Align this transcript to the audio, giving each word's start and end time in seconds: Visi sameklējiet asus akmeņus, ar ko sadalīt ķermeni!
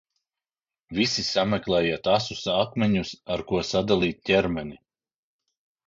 Visi 0.99 1.25
sameklējiet 1.27 2.11
asus 2.15 2.43
akmeņus, 2.55 3.15
ar 3.37 3.47
ko 3.53 3.65
sadalīt 3.71 4.25
ķermeni! 4.31 4.85